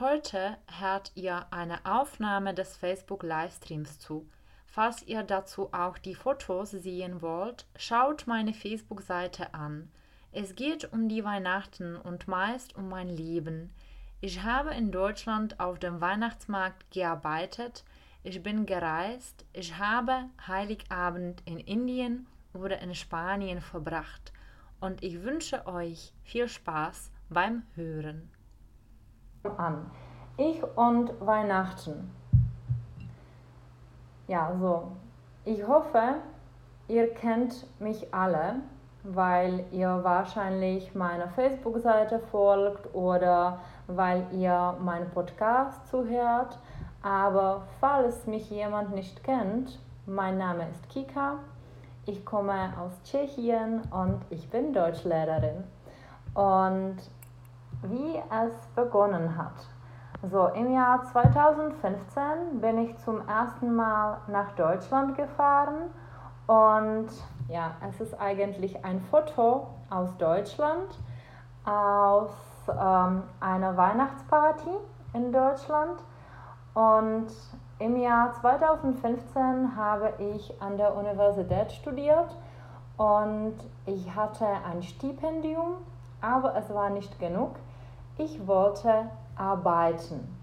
[0.00, 4.28] Heute hört ihr eine Aufnahme des Facebook-Livestreams zu.
[4.66, 9.88] Falls ihr dazu auch die Fotos sehen wollt, schaut meine Facebook-Seite an.
[10.32, 13.72] Es geht um die Weihnachten und meist um mein Leben.
[14.20, 17.84] Ich habe in Deutschland auf dem Weihnachtsmarkt gearbeitet,
[18.24, 24.32] ich bin gereist, ich habe Heiligabend in Indien oder in Spanien verbracht
[24.80, 28.33] und ich wünsche euch viel Spaß beim Hören.
[29.56, 29.90] An.
[30.36, 32.10] Ich und Weihnachten.
[34.26, 34.88] Ja, so.
[35.44, 36.16] Ich hoffe,
[36.88, 38.56] ihr kennt mich alle
[39.04, 46.58] weil ihr wahrscheinlich meiner Facebook-Seite folgt oder weil ihr meinen Podcast zuhört.
[47.02, 51.34] Aber falls mich jemand nicht kennt, mein Name ist Kika,
[52.06, 55.64] ich komme aus Tschechien und ich bin Deutschlehrerin.
[56.32, 56.96] Und
[57.90, 59.54] wie es begonnen hat.
[60.30, 65.90] So, im Jahr 2015 bin ich zum ersten Mal nach Deutschland gefahren
[66.46, 67.08] und
[67.48, 70.98] ja, es ist eigentlich ein Foto aus Deutschland,
[71.64, 72.30] aus
[72.68, 74.70] ähm, einer Weihnachtsparty
[75.14, 76.02] in Deutschland.
[76.74, 77.28] Und
[77.78, 82.36] im Jahr 2015 habe ich an der Universität studiert
[82.96, 83.54] und
[83.86, 85.76] ich hatte ein Stipendium,
[86.20, 87.56] aber es war nicht genug.
[88.16, 90.36] Ich wollte arbeiten.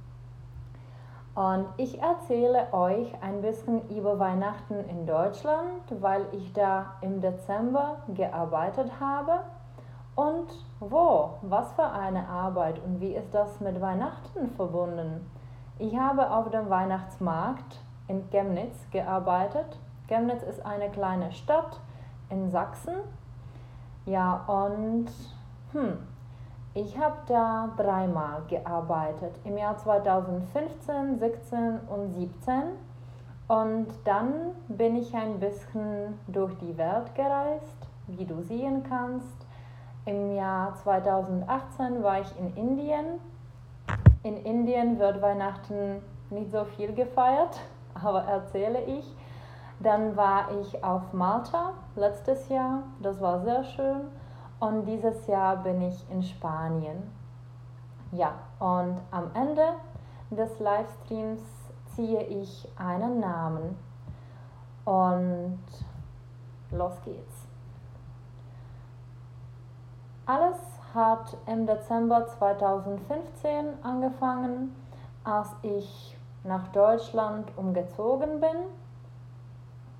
[1.33, 7.97] Und ich erzähle euch ein bisschen über Weihnachten in Deutschland, weil ich da im Dezember
[8.13, 9.39] gearbeitet habe.
[10.15, 10.49] Und
[10.81, 11.35] wo?
[11.43, 15.31] Was für eine Arbeit und wie ist das mit Weihnachten verbunden?
[15.79, 17.79] Ich habe auf dem Weihnachtsmarkt
[18.09, 19.79] in Chemnitz gearbeitet.
[20.09, 21.79] Chemnitz ist eine kleine Stadt
[22.29, 22.95] in Sachsen.
[24.05, 25.09] Ja, und
[25.71, 25.97] hm,
[26.73, 32.63] ich habe da dreimal gearbeitet, im Jahr 2015, 16 und 17.
[33.49, 39.45] Und dann bin ich ein bisschen durch die Welt gereist, wie du sehen kannst.
[40.05, 43.05] Im Jahr 2018 war ich in Indien.
[44.23, 47.59] In Indien wird Weihnachten nicht so viel gefeiert,
[48.01, 49.13] aber erzähle ich.
[49.81, 54.20] Dann war ich auf Malta letztes Jahr, das war sehr schön.
[54.61, 57.11] Und dieses Jahr bin ich in Spanien.
[58.11, 59.73] Ja, und am Ende
[60.29, 61.41] des Livestreams
[61.95, 63.75] ziehe ich einen Namen.
[64.85, 65.63] Und
[66.69, 67.47] los geht's.
[70.27, 70.59] Alles
[70.93, 74.75] hat im Dezember 2015 angefangen,
[75.23, 78.57] als ich nach Deutschland umgezogen bin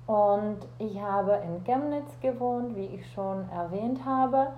[0.06, 4.48] und ich habe in Chemnitz gewohnt, wie ich schon erwähnt habe.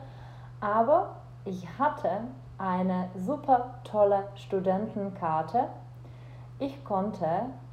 [0.61, 2.23] Aber ich hatte
[2.59, 5.69] eine super tolle Studentenkarte.
[6.59, 7.27] Ich konnte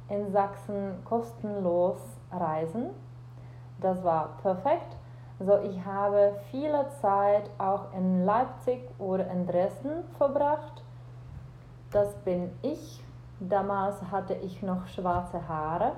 [0.08, 1.96] in Sachsen kostenlos
[2.30, 2.90] reisen.
[3.80, 4.96] Das war perfekt.
[5.38, 10.84] So, ich habe viele Zeit auch in Leipzig oder in Dresden verbracht.
[11.90, 13.02] Das bin ich.
[13.40, 15.92] Damals hatte ich noch schwarze Haare.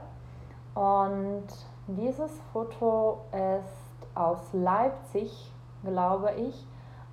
[0.75, 1.47] Und
[1.87, 5.53] dieses Foto ist aus Leipzig,
[5.85, 6.67] glaube ich,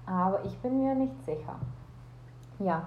[0.06, 1.56] aber ich bin mir nicht sicher.
[2.60, 2.84] Ja,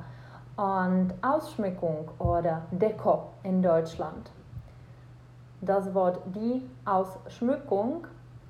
[0.57, 4.31] und Ausschmückung oder Deko in Deutschland.
[5.61, 8.07] Das Wort die Ausschmückung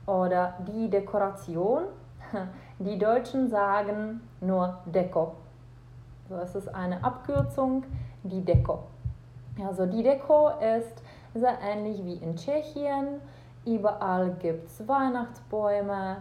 [0.06, 1.84] oder die Dekoration,
[2.78, 5.34] die Deutschen sagen nur Deko.
[6.28, 7.84] So, es ist eine Abkürzung,
[8.22, 8.84] die Deko.
[9.66, 11.02] Also die Deko ist
[11.34, 13.20] sehr ähnlich wie in Tschechien.
[13.66, 16.18] Überall gibt es Weihnachtsbäume,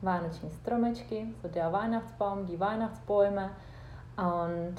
[0.00, 3.50] Weihnachtliche Stromečky, so der Weihnachtsbaum, die Weihnachtsbäume.
[4.16, 4.74] Und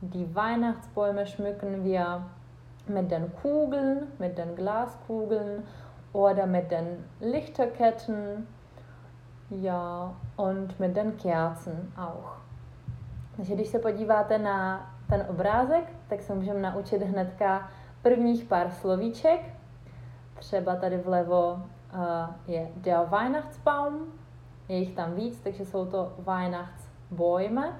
[0.00, 2.22] die Weihnachtsbäume schmücken wir
[2.88, 5.64] mit den Kugeln, mit den Glaskugeln
[6.12, 8.46] oder mit den Lichterketten.
[9.50, 12.38] Ja, und mit den Kerzen auch.
[13.36, 17.68] Takže když se podíváte na ten obrázek, tak se můžeme naučit hnedka
[18.02, 19.40] prvních pár slovíček.
[20.34, 22.00] Třeba tady vlevo uh,
[22.46, 24.12] je der Weihnachtsbaum,
[24.68, 27.72] je jich tam víc, takže jsou to Weihnachtsbäume,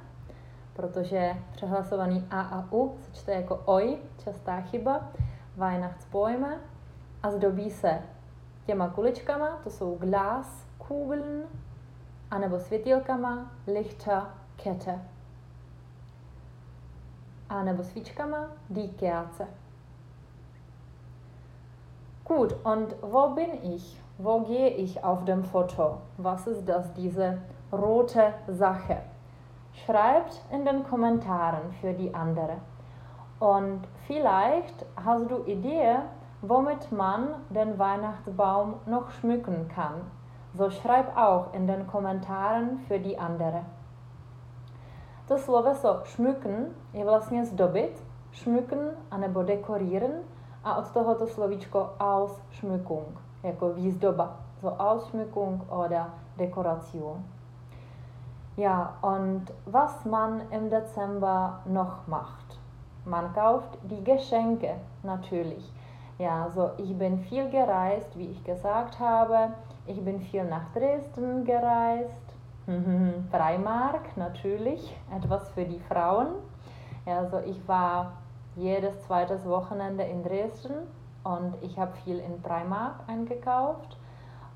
[0.73, 5.09] protože přehlasovaný A a U se čte jako oj, častá chyba.
[5.57, 6.59] Weihnachtsbäume
[7.23, 8.03] a zdobí se
[8.67, 11.43] těma kuličkama, to jsou Glaskugeln,
[12.31, 14.23] anebo světilkama, Lichter,
[14.57, 14.99] Kette.
[17.49, 19.47] A nebo svíčkama, die Kerze.
[22.29, 23.99] Gut, und wo bin ich?
[24.19, 26.03] Wo gehe ich auf dem Foto?
[26.19, 27.39] Was ist das, diese
[27.73, 28.99] rote Sache?
[29.73, 32.59] Schreibt in den Kommentaren für die andere.
[33.41, 36.01] Und vielleicht hast du Idee,
[36.43, 40.03] womit man den Weihnachtsbaum noch schmücken kann.
[40.53, 43.63] So schreib auch in den Kommentaren für die andere.
[45.29, 48.03] To sloveso šmyken je vlastně zdobit,
[48.33, 50.13] šmyken anebo dekoríren
[50.69, 54.37] a od tohoto slovíčko Ausschmückung, jako výzdoba.
[54.61, 57.25] So Ausschmückung oder Dekoration.
[58.57, 62.59] Ja, und was man im Dezember noch macht.
[63.07, 64.75] Man kauft die Geschenke
[65.05, 65.73] natürlich.
[66.19, 69.55] Ja, so ich bin viel gereist, wie ich gesagt habe.
[69.87, 72.35] Ich bin viel nach Dresden gereist.
[73.31, 76.27] Freimark natürlich, etwas für die Frauen.
[77.07, 78.13] Ja, also ich war
[78.59, 80.75] jedes zweites Wochenende in Dresden
[81.25, 83.97] und ich habe viel in Primark eingekauft.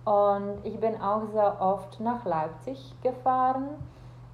[0.04, 3.68] Und ich bin auch sehr oft nach Leipzig gefahren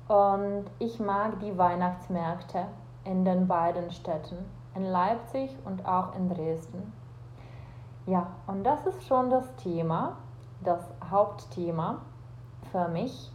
[0.09, 2.67] und ich mag die Weihnachtsmärkte
[3.05, 4.39] in den beiden Städten,
[4.75, 6.93] in Leipzig und auch in Dresden.
[8.07, 10.17] Ja, und das ist schon das Thema,
[10.63, 10.81] das
[11.11, 11.99] Hauptthema
[12.73, 13.31] für mich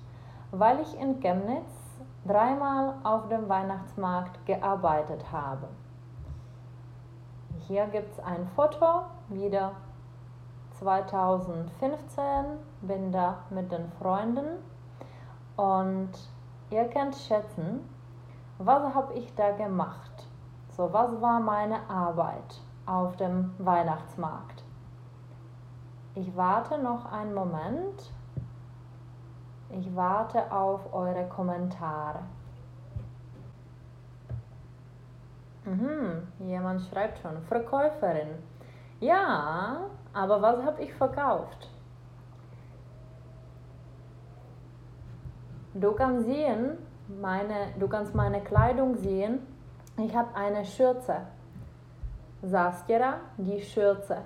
[0.55, 5.67] weil ich in Chemnitz dreimal auf dem Weihnachtsmarkt gearbeitet habe.
[7.67, 9.71] Hier gibt es ein Foto, wieder
[10.79, 12.25] 2015,
[12.81, 14.59] bin da mit den Freunden
[15.55, 16.11] und
[16.69, 17.87] ihr könnt schätzen,
[18.57, 20.27] was habe ich da gemacht?
[20.75, 24.63] So, was war meine Arbeit auf dem Weihnachtsmarkt?
[26.15, 28.11] Ich warte noch einen Moment
[29.79, 32.19] ich warte auf eure Kommentare.
[35.65, 38.35] Mhm, jemand schreibt schon, Verkäuferin.
[38.99, 39.77] Ja,
[40.13, 41.69] aber was habe ich verkauft?
[45.73, 46.77] Du kannst sehen,
[47.21, 49.39] meine, du kannst meine Kleidung sehen.
[49.97, 51.15] Ich habe eine Schürze.
[52.41, 54.17] Zástěra, die Schürze.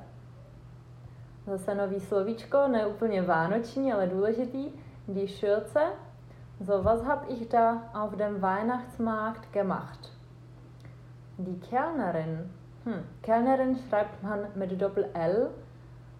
[1.45, 4.71] Zase nový slovíčko, ne úplně vánoční, ale důležitý
[5.07, 5.83] die Schürze.
[6.59, 10.16] So, was habe ich da auf dem Weihnachtsmarkt gemacht?
[11.39, 12.49] Die Kellnerin.
[12.83, 15.51] Hm, Kellnerin schreibt man mit Doppel-L,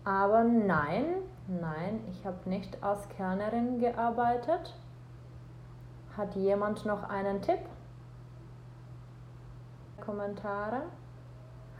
[0.04, 1.06] aber nein,
[1.48, 4.76] nein, ich habe nicht als Kellnerin gearbeitet.
[6.16, 7.62] Hat jemand noch einen Tipp?
[10.06, 10.84] Kommentare?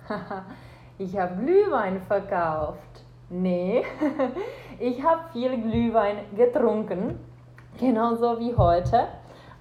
[0.98, 3.04] ich habe Glühwein verkauft.
[3.30, 3.86] Nee,
[4.80, 7.20] ich habe viel Glühwein getrunken,
[7.78, 9.08] genauso wie heute.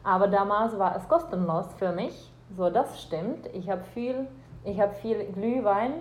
[0.03, 2.33] Aber damals war es kostenlos für mich.
[2.55, 3.47] So, das stimmt.
[3.53, 4.29] Ich habe viel,
[4.65, 5.95] hab viel Glühwein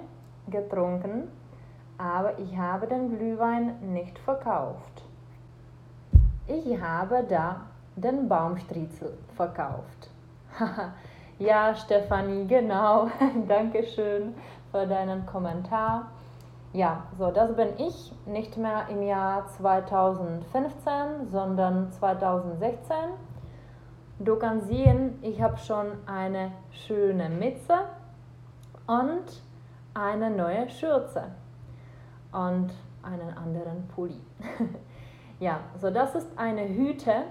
[0.48, 1.30] getrunken,
[1.98, 5.04] aber ich habe den Glühwein nicht verkauft.
[6.48, 7.62] Ich habe da
[7.96, 10.10] den Baumstriezel verkauft.
[11.40, 13.08] ja, Stefanie, genau.
[13.48, 14.36] Dankeschön
[14.72, 16.12] für deinen Kommentar.
[16.74, 22.96] Ja, so das bin ich, nicht mehr im Jahr 2015, sondern 2016.
[24.20, 27.74] Du kannst sehen, ich habe schon eine schöne Mütze
[28.88, 29.44] und
[29.94, 31.32] eine neue Schürze
[32.32, 32.72] und
[33.04, 34.22] einen anderen Pulli.
[35.40, 37.26] ja, so das ist eine Hüte.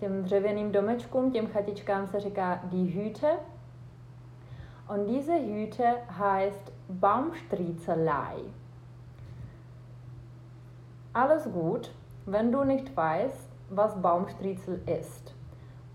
[0.00, 3.38] Těm dřevěným domečkům, těm chatičkám se říká die Hüte.
[4.88, 8.42] Und diese Hüte heißt Baumstriezelei.
[11.14, 11.90] Alles gut,
[12.26, 15.35] wenn du nicht weißt, was Baumstriezel ist.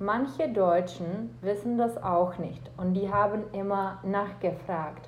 [0.03, 5.07] Manche Deutschen wissen das auch nicht und die haben immer nachgefragt.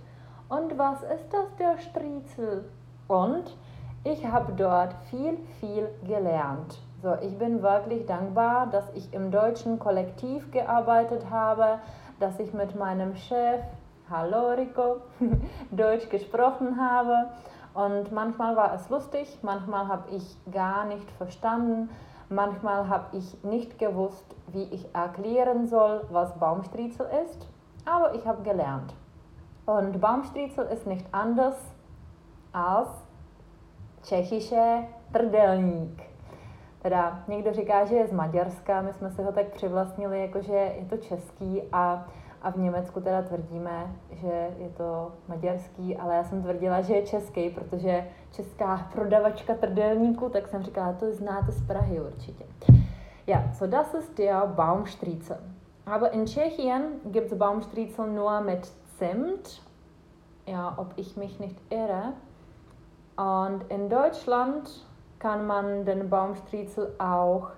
[0.50, 2.70] Und was ist das der Striezel?
[3.08, 3.58] Und
[4.04, 6.78] ich habe dort viel, viel gelernt.
[7.02, 11.80] So, ich bin wirklich dankbar, dass ich im deutschen Kollektiv gearbeitet habe,
[12.20, 13.62] dass ich mit meinem Chef,
[14.12, 14.98] hallo Rico,
[15.72, 17.32] Deutsch gesprochen habe
[17.74, 21.90] und manchmal war es lustig, manchmal habe ich gar nicht verstanden,
[22.36, 27.48] manchmal habe ich nicht gewusst, wie ich erklären soll, was Baumstriezel ist,
[27.86, 28.94] aber ich habe gelernt.
[29.66, 31.56] Und Baumstriezel ist nicht anders
[32.52, 32.90] als
[34.04, 36.04] tschechische trdelník.
[36.82, 40.86] Teda někdo říká, že je z Maďarska, my jsme se ho tak přivlastnili, jakože je
[40.90, 42.06] to český a
[42.44, 47.02] A v Německu teda tvrdíme, že je to maďarský, ale já jsem tvrdila, že je
[47.02, 52.46] český, protože česká prodavačka trdelníku, tak jsem říkala, to znáte z Prahy určitě.
[53.28, 55.38] Ja, so das ist der Baumstriezel.
[55.86, 58.66] Aber in Tschechien gibt es Baumstriezel nur mit
[58.98, 59.62] Zimt,
[60.46, 62.14] ja, ob ich mich nicht irre.
[63.18, 64.86] Und in Deutschland
[65.20, 67.52] kann man den Baumstriezel auch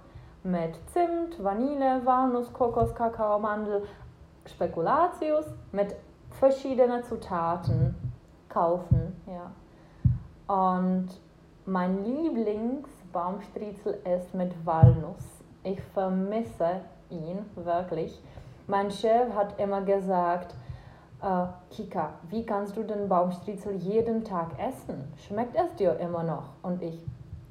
[0.44, 3.84] mit Zimt, Vanille, Walnuss, Kokos, Kakao, Mandel,
[4.45, 5.95] Spekulatius mit
[6.31, 7.95] verschiedenen Zutaten
[8.49, 9.21] kaufen.
[9.27, 9.51] Ja.
[10.47, 11.07] Und
[11.65, 15.43] mein Lieblingsbaumstriezel ist mit Walnuss.
[15.63, 18.21] Ich vermisse ihn wirklich.
[18.67, 20.55] Mein Chef hat immer gesagt,
[21.21, 25.11] äh, Kika, wie kannst du den Baumstriezel jeden Tag essen?
[25.17, 26.49] Schmeckt es dir immer noch?
[26.61, 27.03] Und ich,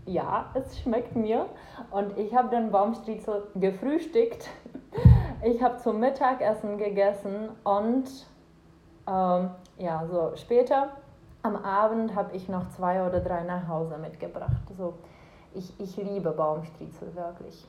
[0.06, 1.46] ja, es schmeckt mir.
[1.90, 4.48] Und ich habe den Baumstriezel gefrühstückt.
[5.42, 8.08] Ich habe zum Mittagessen gegessen und
[9.06, 10.88] ähm, ja, so später
[11.42, 14.62] am Abend habe ich noch zwei oder drei nach Hause mitgebracht.
[14.76, 14.94] So,
[15.52, 17.68] ich, ich liebe Baumstriezel wirklich.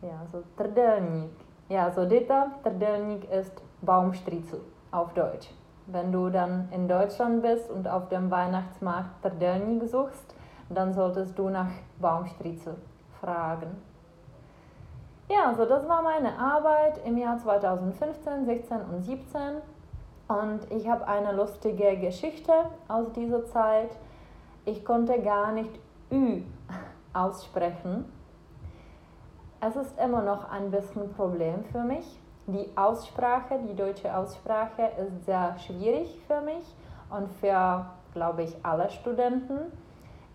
[0.00, 1.30] Ja, so Trdelník.
[1.68, 4.60] Ja, so Dita, Trdelník ist Baumstriezel
[4.90, 5.50] auf Deutsch.
[5.86, 10.34] Wenn du dann in Deutschland bist und auf dem Weihnachtsmarkt Trdelník suchst,
[10.70, 11.70] dann solltest du nach
[12.00, 12.76] Baumstriezel
[13.20, 13.91] fragen.
[15.32, 19.40] Ja, also das war meine Arbeit im Jahr 2015, 16 und 17
[20.28, 22.52] und ich habe eine lustige Geschichte
[22.86, 23.96] aus dieser Zeit.
[24.66, 25.70] Ich konnte gar nicht
[26.10, 26.42] Ü
[27.14, 28.12] aussprechen.
[29.62, 32.20] Es ist immer noch ein bisschen ein Problem für mich.
[32.46, 36.76] Die Aussprache, die deutsche Aussprache ist sehr schwierig für mich
[37.08, 39.60] und für, glaube ich, alle Studenten.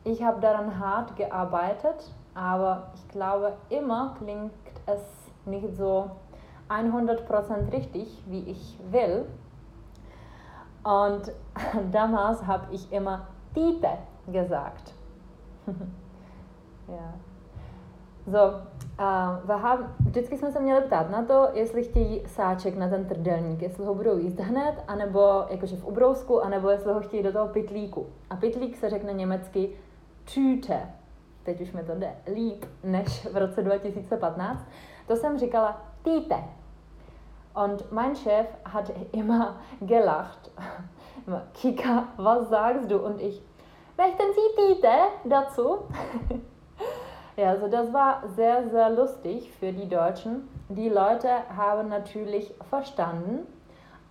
[0.03, 4.53] Ich habe daran hart gearbeitet, aber ich glaube, immer klingt
[4.85, 5.01] es
[5.45, 6.11] nicht so
[6.69, 9.25] 100% richtig, wie ich will.
[10.83, 11.31] Und
[11.91, 14.93] damals habe ich immer Tite gesagt.
[16.87, 17.13] ja.
[18.27, 18.61] So,
[18.97, 23.61] A Vaha, vždycky jsme se měli ptát na to, jestli chtějí sáček na ten trdelník,
[23.61, 27.47] jestli ho budou jíst hned, anebo jakože v ubrousku, anebo jestli ho chtějí do toho
[27.47, 28.07] pitlíku.
[28.29, 29.69] A pitlík se řekne německy
[30.25, 30.96] Tüte.
[31.47, 34.65] Teď už mi to jde líp než v roce 2015.
[35.07, 36.43] To jsem říkala Tite.
[37.65, 40.51] Und mein Chef hat immer gelacht.
[41.51, 42.99] Kika, was sagst du?
[42.99, 43.41] Und ich,
[43.97, 45.77] möchten Sie Tite dazu?
[47.37, 50.49] Ja, also das war sehr, sehr lustig für die Deutschen.
[50.69, 53.45] Die Leute haben natürlich verstanden,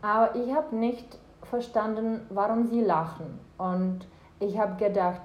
[0.00, 3.40] aber ich habe nicht verstanden, warum sie lachen.
[3.58, 4.06] Und
[4.38, 5.22] ich habe gedacht,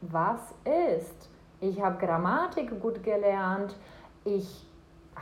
[0.00, 1.35] was ist?
[1.60, 3.74] Ich habe Grammatik gut gelernt,
[4.24, 4.66] ich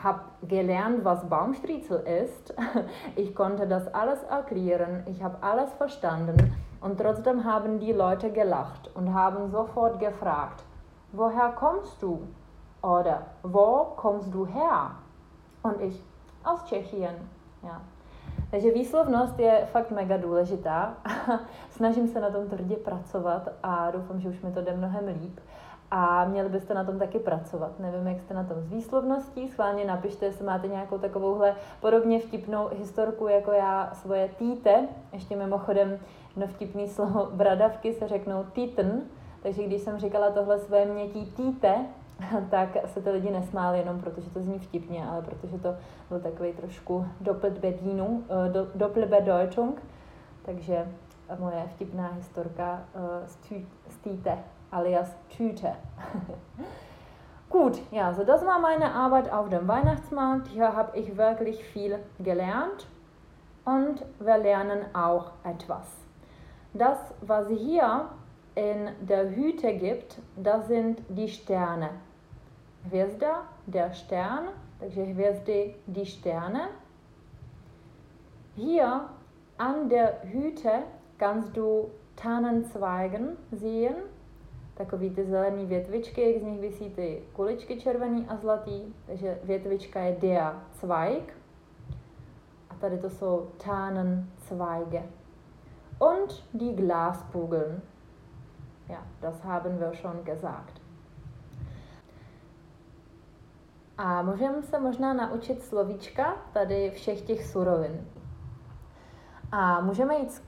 [0.03, 2.55] habe gelernt, was Baumstriezel ist.
[3.17, 8.91] Ich konnte das alles erklären, ich habe alles verstanden und trotzdem haben die Leute gelacht
[8.95, 10.65] und haben sofort gefragt,
[11.13, 12.27] woher kommst du?
[12.83, 14.91] Oder wo kommst du her?
[15.63, 16.03] Und ich,
[16.45, 17.15] aus Tschechien.
[17.63, 17.81] Ja.
[18.51, 20.95] Takže výslovnost je fakt mega důležitá.
[21.71, 25.41] Snažím se na tom tvrdě pracovat a doufám, že už mi to jde mnohem líp.
[25.97, 27.81] A měli byste na tom taky pracovat.
[27.81, 29.49] Nevím, jak jste na tom s výslovností.
[29.49, 34.89] Schválně napište, jestli máte nějakou takovouhle podobně vtipnou historku jako já svoje týte.
[35.13, 35.99] Ještě mimochodem
[36.37, 38.89] no vtipný slovo bradavky se řeknou týtn,
[39.43, 41.75] takže když jsem říkala tohle své měkký týte,
[42.51, 45.77] tak se ty lidi nesmáli jenom protože to zní vtipně, ale protože to
[46.09, 49.83] byl takový trošku Doppelbedinung, uh, Doppelbedeutung.
[50.43, 50.89] Takže
[51.39, 53.03] moje vtipná historka uh,
[53.89, 54.39] z Tite,
[54.75, 55.75] alias Tüte.
[57.49, 60.49] Gut, ja, so das war meine Arbeit auf dem Weihnachtsmarkt.
[60.49, 62.89] Hier habe ich wirklich viel gelernt
[63.65, 65.87] und wir lernen auch etwas.
[66.73, 68.09] Das, was hier
[68.57, 71.91] in der Hüte gibt, das sind die Sterne.
[72.91, 74.49] Hvězda, der Stern,
[74.81, 76.69] hvězdy, die Sterne.
[78.57, 79.09] Hier
[79.59, 80.83] an der Hüte
[81.19, 83.95] kannst du Tannenzweigen sehen,
[84.75, 90.01] takový ty zelený větvičky, jak z nich vysí ty kuličky červený a zlatý, takže větvička
[90.01, 91.37] je der Zweig
[92.71, 95.03] a tady to jsou Tannenzweige.
[95.99, 97.81] Und die Glaskugeln,
[98.89, 100.81] Ja, das haben wir schon gesagt.
[103.99, 108.07] A můžeme se možná naučit slovíčka tady všech těch surovin.
[109.53, 110.43] A můžeme jít,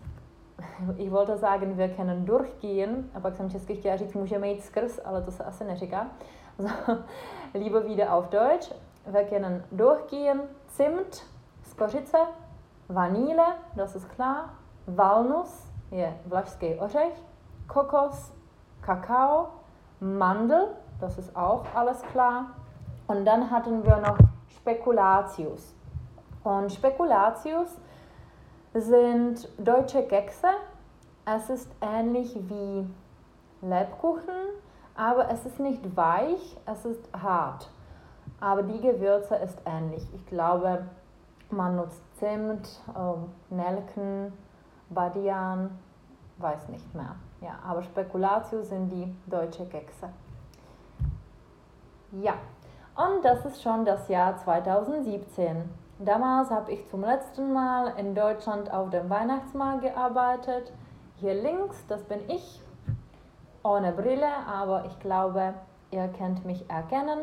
[0.97, 5.01] ich wollte sagen, wir können durchgehen, a pak jsem česky chtěla říct, můžeme jít skrz,
[5.05, 6.07] ale to se asi neříká.
[6.59, 6.69] So,
[7.55, 8.73] lieber wieder auf Deutsch.
[9.07, 11.23] Wir können durchgehen, Zimt,
[11.63, 12.19] skořice,
[12.89, 13.45] Vanille,
[13.75, 14.51] das ist klar,
[14.87, 17.23] Walnuss, je vlašský ořech,
[17.67, 18.33] Kokos,
[18.81, 19.49] Kakao,
[20.01, 20.69] Mandel,
[21.01, 22.47] das ist auch alles klar.
[23.07, 25.75] Und dann hatten wir noch Spekulatius.
[26.43, 27.81] Und Spekulatius
[28.81, 30.49] sind deutsche Kekse.
[31.25, 32.87] Es ist ähnlich wie
[33.63, 34.35] Lebkuchen,
[34.95, 37.69] aber es ist nicht weich, es ist hart.
[38.41, 40.07] Aber die Gewürze ist ähnlich.
[40.15, 40.87] Ich glaube,
[41.51, 44.33] man nutzt Zimt, äh, Nelken,
[44.91, 45.71] Badian,
[46.39, 47.17] weiß nicht mehr.
[47.41, 50.09] Ja, aber Spekulatius sind die deutsche Kekse.
[52.13, 52.35] Ja,
[52.95, 55.86] und das ist schon das Jahr 2017.
[55.99, 60.71] Damals habe ich zum letzten Mal in Deutschland auf dem Weihnachtsmarkt gearbeitet.
[61.17, 62.61] Hier links, das bin ich,
[63.63, 65.55] ohne Brille, aber ich glaube,
[65.91, 67.21] ihr könnt mich erkennen.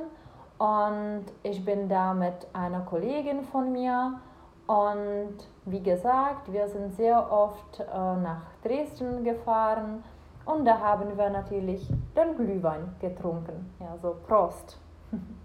[0.58, 4.20] Und ich bin da mit einer Kollegin von mir.
[4.66, 10.04] Und wie gesagt, wir sind sehr oft äh, nach Dresden gefahren
[10.46, 13.74] und da haben wir natürlich den Glühwein getrunken.
[13.80, 14.80] Ja, so Prost.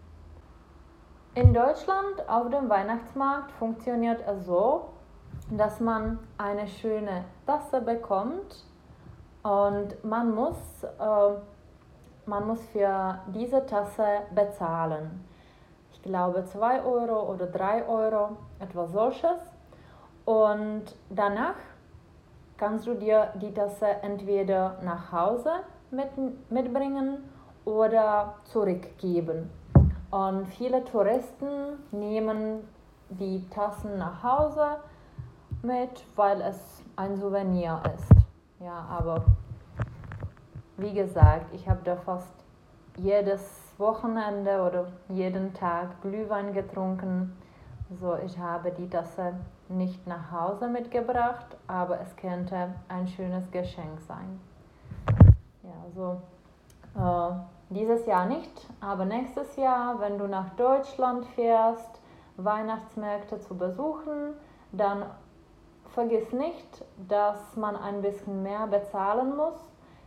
[1.38, 4.88] In Deutschland auf dem Weihnachtsmarkt funktioniert es so,
[5.52, 8.64] dass man eine schöne Tasse bekommt
[9.44, 15.24] und man muss, äh, man muss für diese Tasse bezahlen.
[15.92, 19.38] Ich glaube 2 Euro oder 3 Euro, etwas solches.
[20.24, 21.54] Und danach
[22.56, 25.52] kannst du dir die Tasse entweder nach Hause
[25.92, 26.08] mit,
[26.50, 27.30] mitbringen
[27.64, 29.52] oder zurückgeben.
[30.10, 32.66] Und viele Touristen nehmen
[33.10, 34.78] die Tassen nach Hause
[35.62, 38.10] mit, weil es ein Souvenir ist.
[38.60, 39.24] Ja, aber
[40.76, 42.32] wie gesagt, ich habe da fast
[42.96, 47.36] jedes Wochenende oder jeden Tag Glühwein getrunken.
[48.00, 49.34] So, ich habe die Tasse
[49.68, 54.40] nicht nach Hause mitgebracht, aber es könnte ein schönes Geschenk sein.
[55.62, 56.20] Ja, also
[56.96, 62.00] äh, dieses Jahr nicht, aber nächstes Jahr, wenn du nach Deutschland fährst,
[62.36, 64.34] Weihnachtsmärkte zu besuchen,
[64.72, 65.04] dann
[65.92, 69.56] vergiss nicht, dass man ein bisschen mehr bezahlen muss.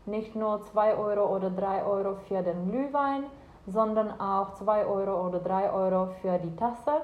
[0.06, 3.26] Nicht nur 2 Euro oder 3 Euro für den Glühwein,
[3.68, 7.02] sondern auch 2 Euro oder 3 Euro für die Tasse.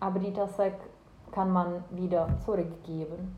[0.00, 0.72] Aber die Tasse
[1.32, 3.36] kann man wieder zurückgeben.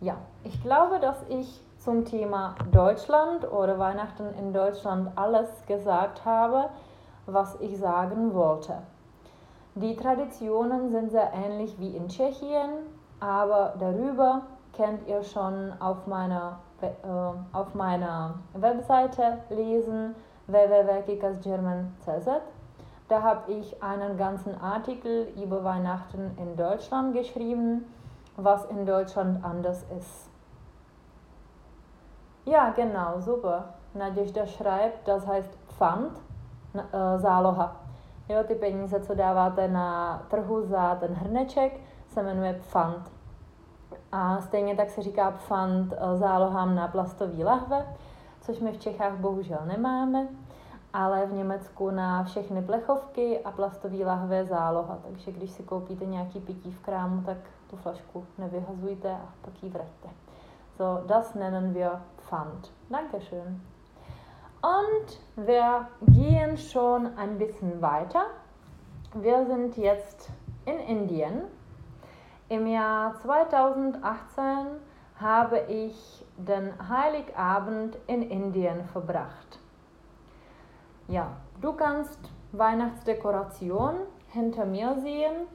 [0.00, 6.68] Ja, ich glaube, dass ich zum Thema Deutschland oder Weihnachten in Deutschland alles gesagt habe,
[7.26, 8.78] was ich sagen wollte.
[9.76, 12.70] Die Traditionen sind sehr ähnlich wie in Tschechien,
[13.20, 14.42] aber darüber
[14.76, 16.88] könnt ihr schon auf meiner, äh,
[17.52, 20.16] auf meiner Webseite lesen
[20.48, 22.28] www.kikasgerman.cz.
[23.08, 27.84] Da habe ich einen ganzen Artikel über Weihnachten in Deutschland geschrieben,
[28.36, 30.35] was in Deutschland anders ist.
[32.46, 33.62] Ja, genau, super.
[33.94, 36.12] Naděžda schreibt, das heißt Pfand,
[36.74, 37.76] e, záloha.
[38.28, 43.10] Jo, ty peníze, co dáváte na trhu za ten hrneček, se jmenuje pfand.
[44.12, 47.86] A stejně tak se říká pfand e, zálohám na plastové lahve,
[48.40, 50.28] což my v Čechách bohužel nemáme
[50.96, 54.98] ale v Německu na všechny plechovky a plastové lahve záloha.
[55.02, 57.36] Takže když si koupíte nějaký pití v krámu, tak
[57.70, 60.08] tu flašku nevyhazujte a pak ji vraťte.
[60.78, 62.70] So, das nennen wir Pfand.
[62.90, 63.62] Dankeschön.
[64.60, 68.26] Und wir gehen schon ein bisschen weiter.
[69.14, 70.28] Wir sind jetzt
[70.66, 71.44] in Indien.
[72.50, 74.02] Im Jahr 2018
[75.18, 79.58] habe ich den Heiligabend in Indien verbracht.
[81.08, 81.28] Ja,
[81.62, 82.20] du kannst
[82.52, 83.94] Weihnachtsdekoration
[84.28, 85.46] hinter mir sehen.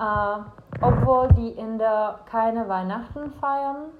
[0.00, 0.38] Äh,
[0.80, 3.90] obwohl die Inder keine Weihnachten feiern,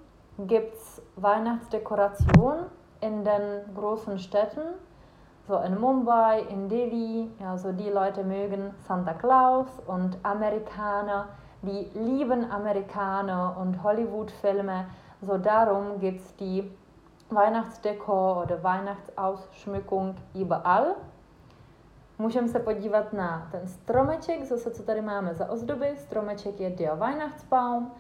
[0.46, 2.66] gibt es Weihnachtsdekoration
[3.00, 4.62] in den großen Städten.
[5.48, 11.28] So in Mumbai, in Delhi, also die Leute mögen Santa Claus und Amerikaner,
[11.62, 14.84] die lieben Amerikaner und Hollywood-Filme.
[15.22, 16.70] So darum gibt es die
[17.30, 20.94] Weihnachtsdekor oder Weihnachtsausschmückung überall.
[22.18, 25.96] Můžeme se podívat na ten stromeček, zase co tady máme za ozdoby.
[25.96, 27.92] Stromeček je der Weihnachtsbaum.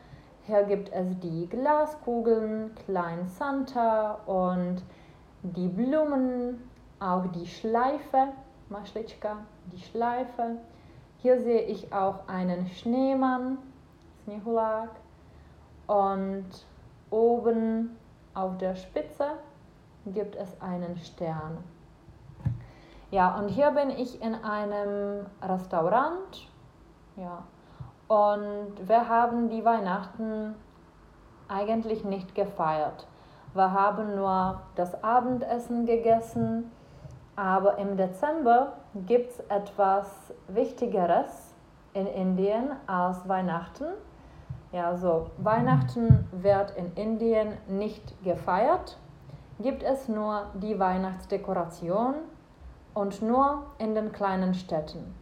[0.48, 4.82] Hier gibt es die Glaskugeln, Klein Santa und
[5.42, 8.28] die Blumen, auch die Schleife,
[8.70, 9.36] Maschliczka,
[9.70, 10.56] die Schleife.
[11.18, 13.58] Hier sehe ich auch einen Schneemann,
[14.24, 14.88] Snehulak.
[15.86, 16.48] Und
[17.10, 17.98] oben
[18.32, 19.32] auf der Spitze
[20.06, 21.58] gibt es einen Stern.
[23.10, 26.48] Ja, und hier bin ich in einem Restaurant
[27.16, 27.42] Ja.
[28.08, 30.54] Und wir haben die Weihnachten
[31.46, 33.06] eigentlich nicht gefeiert.
[33.54, 36.70] Wir haben nur das Abendessen gegessen,
[37.36, 38.72] aber im Dezember
[39.06, 41.54] gibt es etwas Wichtigeres
[41.92, 43.84] in Indien als Weihnachten.
[44.72, 48.98] Ja, so Weihnachten wird in Indien nicht gefeiert,
[49.60, 52.14] gibt es nur die Weihnachtsdekoration
[52.94, 55.14] und nur in den kleinen Städten.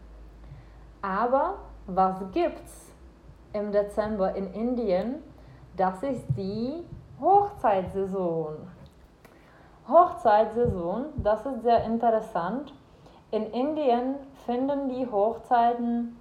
[1.01, 1.55] Aber
[1.87, 2.91] was gibt's
[3.53, 5.23] im Dezember in Indien?
[5.77, 6.83] Das ist die
[7.19, 8.55] Hochzeitssaison.
[9.87, 12.73] Hochzeitssaison, das ist sehr interessant.
[13.31, 16.17] In Indien finden die Hochzeiten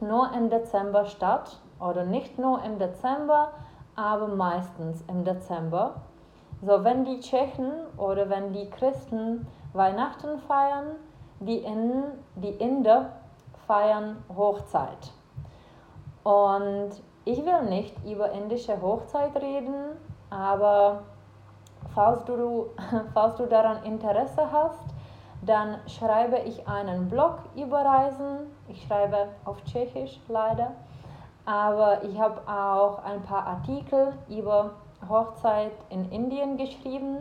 [0.00, 3.50] nur im Dezember statt oder nicht nur im Dezember,
[3.96, 5.96] aber meistens im Dezember.
[6.62, 10.96] So, wenn die Tschechen oder wenn die Christen Weihnachten feiern,
[11.40, 12.04] die, in,
[12.36, 13.19] die Inder
[13.70, 15.12] feiern Hochzeit.
[16.24, 16.90] Und
[17.24, 19.96] ich will nicht über indische Hochzeit reden,
[20.28, 21.02] aber
[21.94, 22.66] falls du,
[23.14, 24.86] falls du daran Interesse hast,
[25.42, 28.50] dann schreibe ich einen Blog über Reisen.
[28.66, 30.72] Ich schreibe auf Tschechisch leider,
[31.44, 34.72] aber ich habe auch ein paar Artikel über
[35.08, 37.18] Hochzeit in Indien geschrieben.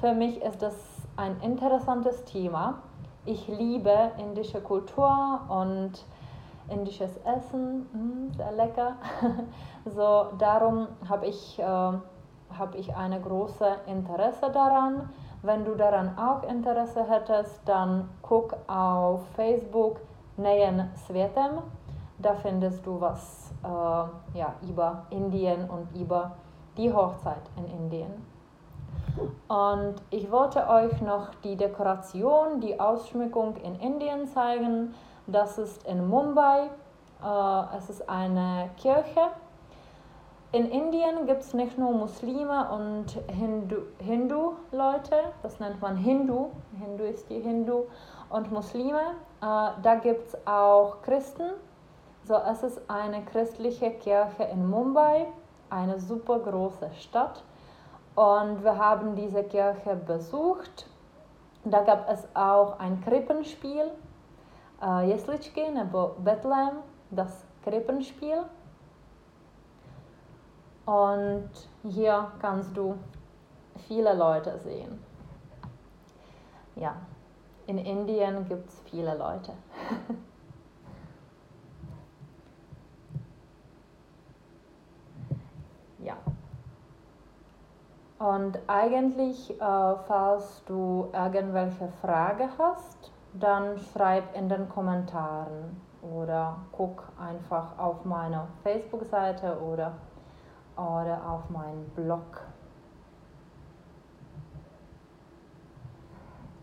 [0.00, 0.76] Für mich ist das
[1.16, 2.82] ein interessantes Thema.
[3.30, 6.02] Ich liebe indische Kultur und
[6.70, 8.94] indisches Essen, mm, sehr lecker.
[9.84, 15.10] so darum habe ich, äh, hab ich eine große Interesse daran.
[15.42, 20.00] Wenn du daran auch Interesse hättest, dann guck auf Facebook
[20.38, 21.58] Neyen Svetem.
[22.16, 26.30] Da findest du was äh, ja, über Indien und über
[26.78, 28.37] die Hochzeit in Indien.
[29.48, 34.94] Und ich wollte euch noch die Dekoration, die Ausschmückung in Indien zeigen.
[35.26, 36.70] Das ist in Mumbai.
[37.22, 39.30] Äh, es ist eine Kirche.
[40.50, 46.46] In Indien gibt es nicht nur Muslime und Hindu-Leute, Hindu das nennt man Hindu,
[46.80, 47.84] Hindu ist die Hindu,
[48.30, 49.00] und Muslime.
[49.42, 51.50] Äh, da gibt es auch Christen.
[52.24, 55.26] So, es ist eine christliche Kirche in Mumbai,
[55.68, 57.42] eine super große Stadt.
[58.18, 60.86] Und wir haben diese Kirche besucht.
[61.64, 63.92] Da gab es auch ein Krippenspiel,
[64.82, 66.78] äh, Jesličky nebo Bethlehem,
[67.12, 68.42] das Krippenspiel.
[70.84, 71.48] Und
[71.84, 72.96] hier kannst du
[73.86, 75.00] viele Leute sehen.
[76.74, 76.96] Ja,
[77.68, 79.52] in Indien gibt es viele Leute.
[86.00, 86.16] ja.
[88.18, 97.04] Und eigentlich, äh, falls du irgendwelche Frage hast, dann schreib in den Kommentaren oder guck
[97.20, 99.92] einfach auf meine Facebook-Seite oder,
[100.76, 102.42] oder auf meinen Blog.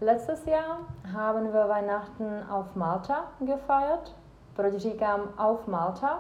[0.02, 0.80] Letztes Jahr
[1.13, 4.13] haben wir Weihnachten auf Malta gefeiert.
[4.56, 6.20] Proč říkám auf Malta?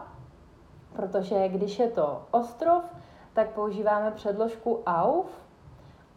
[0.93, 2.83] Protože když je to ostrov,
[3.35, 5.27] tak používáme předložku auf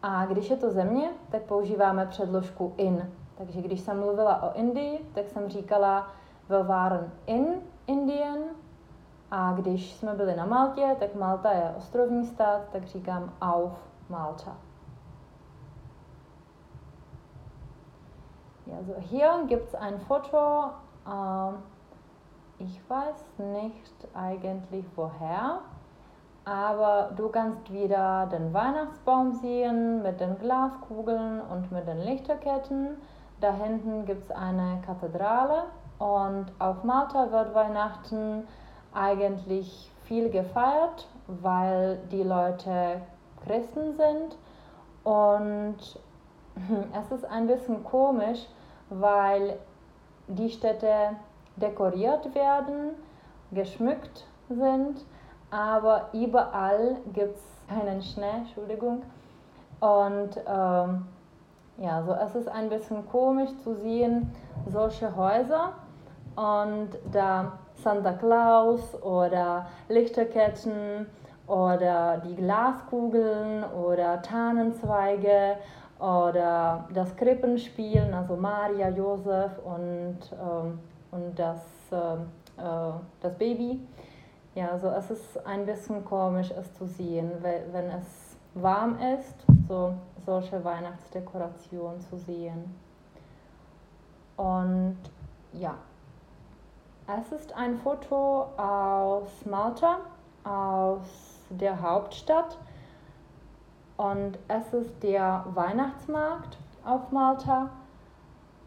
[0.03, 3.11] a když je to země, tak používáme předložku in.
[3.37, 6.07] Takže když jsem mluvila o Indii, tak jsem říkala
[6.49, 7.45] wir waren in
[7.87, 8.43] Indien
[9.31, 14.57] a když jsme byli na Maltě, tak Malta je ostrovní stát, tak říkám auf Malta.
[18.67, 20.69] Ja, so hier gibt es ein Foto.
[21.07, 21.53] Äh,
[22.59, 25.59] ich weiß nicht eigentlich woher.
[26.49, 32.97] Aber du kannst wieder den Weihnachtsbaum sehen mit den Glaskugeln und mit den Lichterketten.
[33.39, 35.65] Da hinten gibt es eine Kathedrale
[35.99, 38.47] und auf Malta wird Weihnachten
[38.95, 42.99] eigentlich viel gefeiert, weil die Leute
[43.45, 44.35] Christen sind.
[45.03, 45.77] Und
[46.99, 48.47] es ist ein bisschen komisch,
[48.89, 49.59] weil
[50.27, 51.11] die Städte
[51.57, 52.95] dekoriert werden,
[53.51, 55.05] geschmückt sind
[55.51, 59.03] aber überall gibt es keinen Schnee, Entschuldigung.
[59.79, 61.05] Und ähm,
[61.77, 64.31] ja, so es ist ein bisschen komisch zu sehen,
[64.67, 65.73] solche Häuser
[66.35, 71.07] und da Santa Claus oder Lichterketten
[71.47, 75.55] oder die Glaskugeln oder Tannenzweige
[75.99, 80.79] oder das Krippenspiel, also Maria, Josef und, ähm,
[81.11, 82.13] und das, äh,
[82.61, 83.79] äh das Baby.
[84.55, 89.35] Ja, also es ist ein bisschen komisch, es zu sehen, wenn es warm ist,
[89.67, 89.93] so
[90.25, 92.75] solche Weihnachtsdekorationen zu sehen.
[94.37, 94.97] Und
[95.53, 95.75] ja,
[97.07, 99.97] es ist ein Foto aus Malta,
[100.43, 102.57] aus der Hauptstadt.
[103.97, 107.69] Und es ist der Weihnachtsmarkt auf Malta.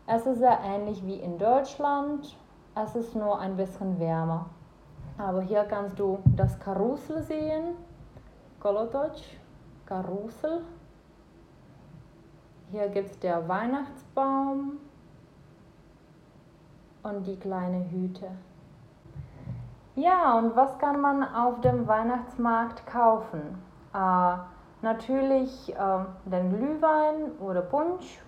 [0.06, 2.36] Es ist sehr ähnlich wie in Deutschland.
[2.74, 4.46] Es ist nur ein bisschen wärmer.
[5.18, 7.74] Aber hier kannst du das Karussell sehen.
[8.60, 9.16] Kolotoc,
[9.86, 10.62] Karussell.
[12.70, 14.78] Hier gibt es der Weihnachtsbaum
[17.02, 18.28] und die kleine Hüte.
[19.94, 23.62] Ja, und was kann man auf dem Weihnachtsmarkt kaufen?
[23.92, 24.36] Äh,
[24.80, 28.18] natürlich äh, den Glühwein oder Punsch,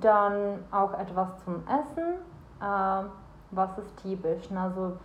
[0.00, 2.14] dann auch etwas zum Essen.
[2.60, 3.04] Äh,
[3.50, 4.48] was ist typisch?
[4.54, 4.96] Also,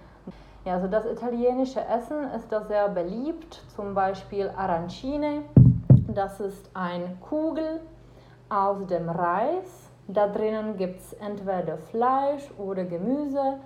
[0.67, 5.43] ja, also das italienische Essen ist da sehr beliebt, zum Beispiel Arancine.
[6.13, 7.80] Das ist eine Kugel
[8.49, 9.89] aus dem Reis.
[10.10, 13.60] Da drinnen gibt es entweder Fleisch oder Gemüse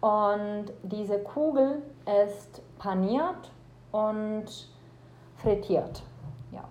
[0.00, 1.82] und diese Kugel
[2.26, 3.50] ist paniert
[3.90, 4.44] und
[5.36, 6.02] frittiert.
[6.50, 6.64] Ja,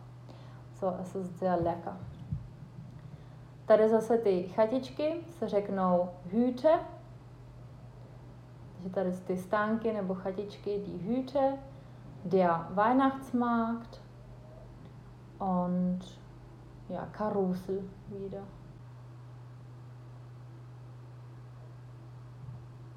[0.80, 1.98] so es ist sehr lecker.
[3.66, 6.80] Tady zase ty chatičky se řeknou Hüte,
[8.82, 11.58] takže tady ty stánky nebo chatičky, die Hüte,
[12.26, 14.02] der Weihnachtsmarkt
[15.40, 16.00] und
[16.90, 18.44] ja, Karussel wieder.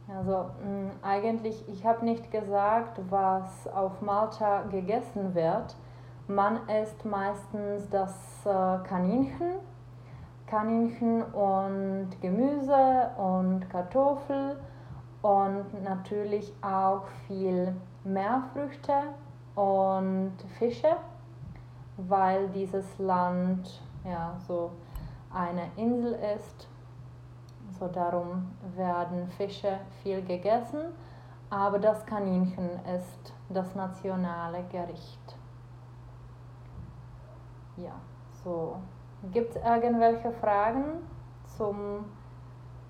[0.09, 5.77] Also mm, eigentlich, ich habe nicht gesagt, was auf Malta gegessen wird.
[6.29, 9.57] Man isst meistens das äh, Kaninchen,
[10.47, 14.59] Kaninchen und Gemüse und Kartoffel
[15.25, 18.93] und natürlich auch viel Meerfrüchte
[19.57, 20.97] und Fische
[21.97, 24.71] weil dieses Land ja so
[25.33, 26.69] eine Insel ist.
[27.79, 30.81] So darum werden Fische viel gegessen,
[31.51, 35.37] aber das Kaninchen ist das nationale Gericht.
[37.77, 37.95] Ja,
[38.45, 38.77] so.
[39.33, 41.01] Gibt es irgendwelche Fragen
[41.57, 42.05] zum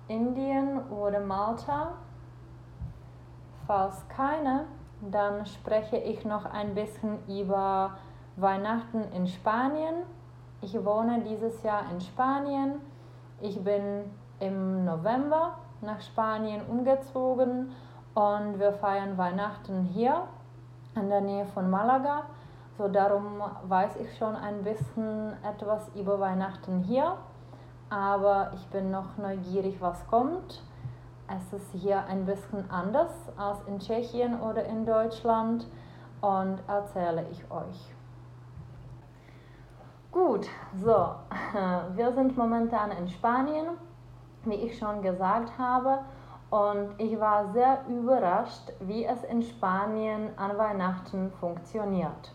[0.09, 1.93] Indien oder Malta?
[3.67, 4.65] Falls keine,
[5.01, 7.97] dann spreche ich noch ein bisschen über
[8.35, 10.03] Weihnachten in Spanien.
[10.61, 12.81] Ich wohne dieses Jahr in Spanien.
[13.41, 17.71] Ich bin im November nach Spanien umgezogen
[18.13, 20.23] und wir feiern Weihnachten hier
[20.95, 22.23] in der Nähe von Malaga.
[22.77, 27.15] So darum weiß ich schon ein bisschen etwas über Weihnachten hier,
[27.89, 30.61] aber ich bin noch neugierig, was kommt.
[31.27, 35.67] Es ist hier ein bisschen anders als in Tschechien oder in Deutschland
[36.21, 37.93] und erzähle ich euch.
[40.11, 41.15] Gut, so,
[41.95, 43.65] wir sind momentan in Spanien,
[44.43, 45.99] wie ich schon gesagt habe,
[46.51, 52.31] und ich war sehr überrascht, wie es in Spanien an Weihnachten funktioniert.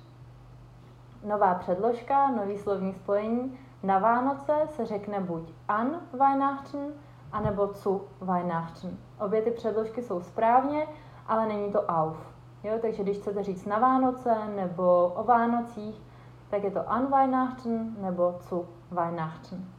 [1.24, 3.58] Nová předložka, nový slovní spojení.
[3.82, 6.92] Na Vánoce se řekne buď an Weihnachten,
[7.32, 8.98] anebo zu Weihnachten.
[9.18, 10.86] Obě ty předložky jsou správně,
[11.26, 12.16] ale není to auf.
[12.62, 16.02] Jo, takže když chcete říct na Vánoce nebo o Vánocích,
[16.50, 19.72] da geht es an Weihnachten nebo zu Weihnachten.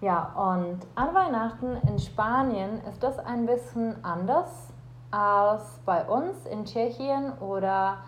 [0.00, 4.72] Ja, und an Weihnachten in Spanien ist das ein bisschen anders
[5.10, 7.98] als bei uns in Tschechien oder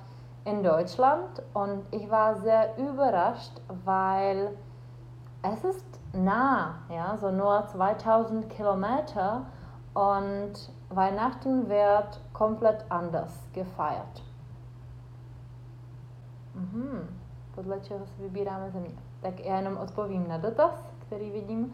[0.45, 1.43] in Deutschland.
[1.55, 3.53] Und ich war sehr überrascht,
[3.85, 4.57] weil
[5.43, 9.47] es ist nah, ja, so nur 2000 Kilometer
[9.95, 10.53] und
[10.91, 14.23] Weihnachten wird komplett anders gefeiert.
[16.55, 17.09] Mhm.
[17.55, 18.91] Podle čeho si vybíráme země?
[19.21, 21.73] Tak já jenom odpovím na dotaz, který vidím.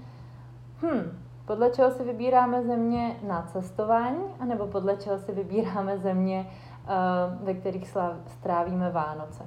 [0.83, 6.47] Hm, podle čeho si vybíráme země na cestování, anebo podle čeho si vybíráme země,
[6.85, 9.45] uh, ve kterých strávíme Vánoce?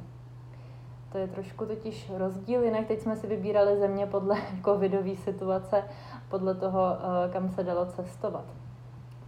[1.16, 5.84] To je trošku totiž rozdíl, jinak teď jsme si vybírali země podle covidové situace,
[6.30, 8.44] podle toho, uh, kam se dalo cestovat.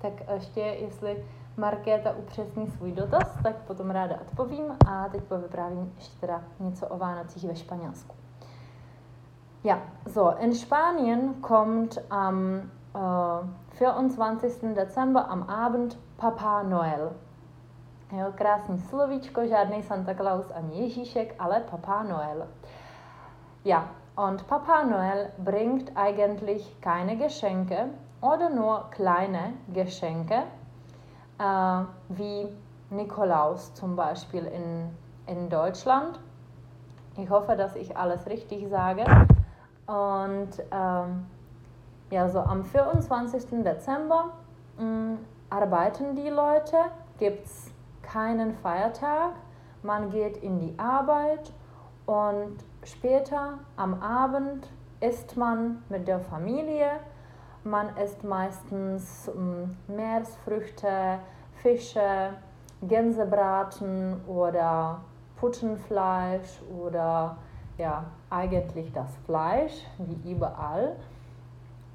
[0.01, 1.25] Tak ještě, jestli
[1.57, 6.97] Markéta upřesní svůj dotaz, tak potom ráda odpovím a teď povyprávím ještě teda něco o
[6.97, 8.15] Vánocích ve Španělsku.
[9.63, 12.61] Ja, so, in Spanien kommt am
[13.79, 14.73] äh, 24.
[14.73, 17.26] Dezember am Abend Papa Noel.
[18.11, 22.47] Jo, krásný slovíčko, žádný Santa Claus ani Ježíšek, ale Papa Noel.
[23.65, 27.89] Ja, und Papa Noel bringt eigentlich keine Geschenke
[28.21, 30.43] oder nur kleine Geschenke,
[31.39, 32.47] äh, wie
[32.91, 36.17] Nikolaus zum Beispiel in, in Deutschland.
[37.17, 39.03] Ich hoffe, dass ich alles richtig sage.
[39.85, 41.27] Und ähm,
[42.09, 43.63] ja, so am 24.
[43.65, 44.31] Dezember
[44.77, 45.17] mh, mm,
[45.49, 46.77] arbeiten die Leute,
[47.19, 47.76] gibt es
[48.11, 49.33] keinen Feiertag,
[49.83, 51.51] man geht in die Arbeit
[52.05, 54.67] und später am Abend
[54.99, 56.89] isst man mit der Familie.
[57.63, 61.19] Man isst meistens ähm, Meeresfrüchte,
[61.61, 62.31] Fische,
[62.81, 65.01] Gänsebraten oder
[65.35, 67.37] Puttenfleisch oder
[67.77, 70.95] ja, eigentlich das Fleisch, wie überall.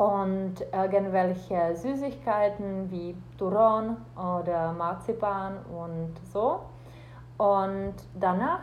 [0.03, 6.63] Und irgendwelche Süßigkeiten wie Turon oder Marzipan und so.
[7.39, 8.63] Und danach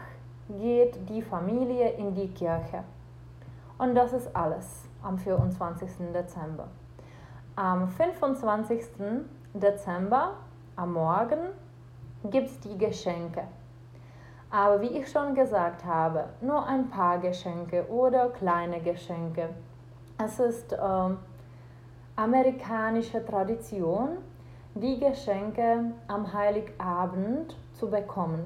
[0.49, 2.84] geht die Familie in die Kirche.
[3.78, 6.12] Und das ist alles am 24.
[6.13, 6.67] Dezember.
[7.56, 8.84] Am 25.
[9.54, 10.32] Dezember,
[10.75, 11.52] am Morgen,
[12.25, 13.43] gibt es die Geschenke.
[14.52, 19.49] Aber wie ich schon gesagt habe, nur ein paar Geschenke oder kleine Geschenke.
[20.21, 21.10] Es ist äh,
[22.19, 24.17] amerikanische Tradition,
[24.75, 28.41] die Geschenke am Heiligabend zu bekommen.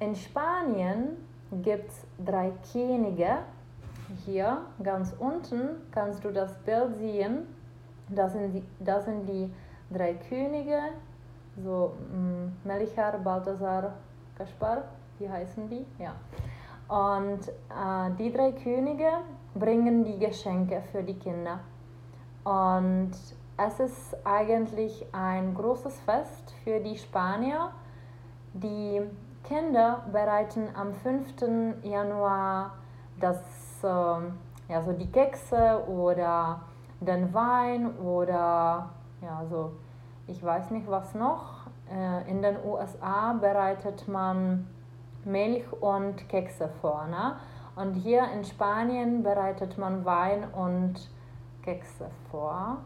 [0.00, 1.18] In Spanien
[1.62, 3.40] gibt es drei Könige.
[4.24, 7.46] Hier ganz unten kannst du das Bild sehen.
[8.08, 9.52] Das sind die, das sind die
[9.90, 10.78] drei Könige,
[11.62, 13.92] so mm, Melchior, Balthasar,
[14.38, 14.84] Kaspar,
[15.18, 15.84] wie heißen die?
[15.98, 16.14] Ja.
[16.88, 19.10] Und äh, die drei Könige
[19.54, 21.60] bringen die Geschenke für die Kinder.
[22.46, 23.10] Und
[23.56, 27.72] es ist eigentlich ein großes Fest für die Spanier,
[28.52, 29.02] die
[29.42, 31.82] Kinder bereiten am 5.
[31.82, 32.74] Januar
[33.18, 33.40] das,
[33.82, 33.86] äh,
[34.72, 36.60] ja, so die Kekse oder
[37.00, 39.72] den Wein oder ja, so,
[40.28, 41.66] ich weiß nicht was noch.
[41.90, 44.68] Äh, in den USA bereitet man
[45.24, 47.08] Milch und Kekse vor.
[47.08, 47.34] Ne?
[47.74, 51.10] Und hier in Spanien bereitet man Wein und
[51.66, 52.78] Kekse vor.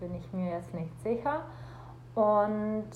[0.00, 1.40] Bin ich mir jetzt nicht sicher.
[2.14, 2.90] Und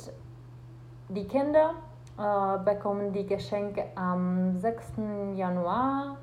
[1.08, 1.74] die Kinder
[2.18, 4.92] äh, bekommen die Geschenke am 6.
[5.34, 6.18] Januar.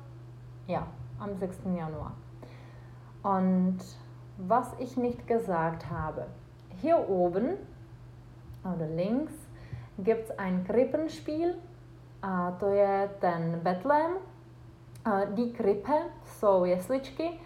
[0.68, 0.86] Ja,
[1.18, 1.58] am 6.
[1.76, 2.12] Januar.
[3.22, 3.78] Und
[4.38, 6.26] was ich nicht gesagt habe,
[6.80, 7.56] hier oben
[8.64, 9.34] oder links
[9.98, 11.56] gibt es ein Krippenspiel,
[12.22, 13.08] a to je
[13.62, 14.12] Betlém.
[15.34, 15.92] Die kripe
[16.24, 17.40] jsou jesličky,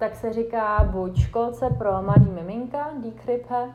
[0.00, 3.70] tak se říká buď školce pro malý miminka, die kripe,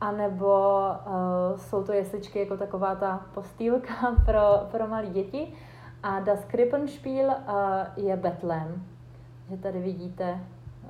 [0.00, 5.52] anebo uh, jsou to jesličky jako taková ta postýlka pro, pro malé děti.
[6.02, 8.84] A Das Krippenspiel uh, je Betlém.
[9.50, 10.40] Že tady vidíte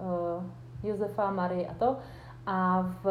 [0.00, 0.44] uh,
[0.82, 1.96] Josefa, Marie a to.
[2.46, 3.08] A v,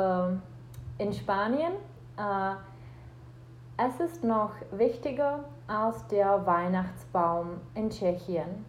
[0.99, 1.73] in Spanien
[2.19, 2.55] uh,
[3.87, 8.65] es ist noch wichtiger als der Weihnachtsbaum in Tschechien.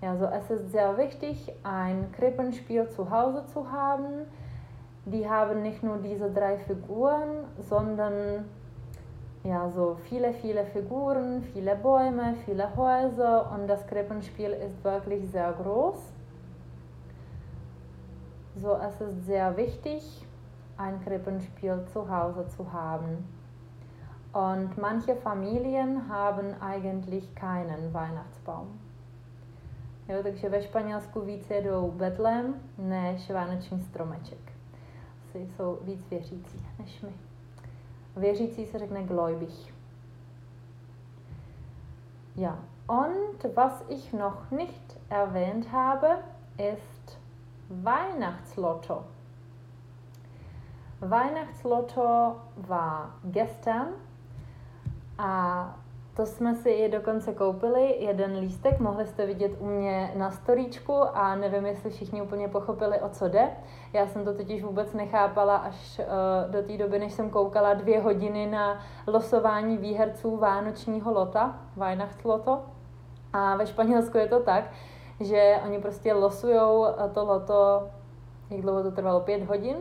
[0.00, 4.26] Also es ist sehr wichtig, ein Krippenspiel zu Hause zu haben
[5.10, 8.44] die haben nicht nur diese drei Figuren, sondern
[9.42, 15.52] ja, so viele, viele Figuren, viele Bäume, viele Häuser und das Krippenspiel ist wirklich sehr
[15.52, 15.96] groß.
[18.56, 20.26] So, es ist sehr wichtig,
[20.76, 23.24] ein Krippenspiel zu Hause zu haben.
[24.32, 28.87] Und manche Familien haben eigentlich keinen Weihnachtsbaum.
[30.08, 34.58] Jo, takže ve Španělsku víc jedou Betlem než Vánoční stromeček
[35.28, 37.12] asi jsou víc věřící než my.
[38.16, 39.74] Věřící se řekne gläubig.
[42.36, 46.18] Ja, und was ich noch nicht erwähnt habe,
[46.58, 47.18] ist
[47.70, 49.04] Weihnachtslotto.
[51.00, 53.88] Weihnachtslotto war gestern
[55.18, 55.76] a
[56.18, 61.34] to jsme si dokonce koupili, jeden lístek, mohli jste vidět u mě na storíčku a
[61.34, 63.50] nevím, jestli všichni úplně pochopili, o co jde.
[63.92, 68.00] Já jsem to totiž vůbec nechápala až uh, do té doby, než jsem koukala dvě
[68.00, 72.62] hodiny na losování výherců Vánočního lota, Weihnachtsloto.
[73.32, 74.64] A ve Španělsku je to tak,
[75.20, 77.88] že oni prostě losujou eh, to loto,
[78.50, 79.76] jak dlouho to trvalo, pět hodin?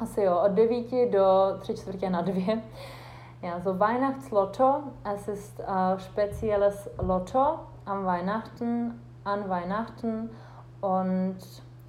[0.00, 2.62] Asi jo, od devíti do tři čtvrtě na dvě.
[3.42, 10.30] Ja, so Weihnachtslotto, es ist äh, spezielles Lotto am Weihnachten, an Weihnachten
[10.80, 11.38] und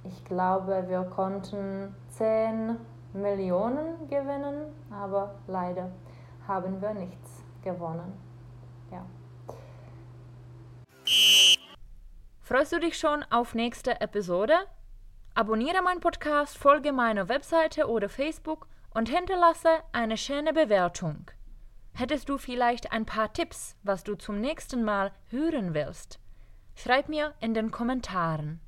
[0.04, 2.76] ich glaube, wir konnten 10
[3.14, 5.90] Millionen gewinnen, aber leider
[6.46, 8.12] haben wir nichts gewonnen.
[8.92, 9.04] Ja.
[12.42, 14.54] Freust du dich schon auf nächste Episode?
[15.34, 21.30] Abonniere meinen Podcast, folge meiner Webseite oder Facebook und hinterlasse eine schöne Bewertung.
[21.98, 26.20] Hättest du vielleicht ein paar Tipps, was du zum nächsten Mal hören willst?
[26.76, 28.60] Schreib mir in den Kommentaren.